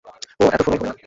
[0.05, 0.93] ওহ, এত ফর্মাল হবেন না।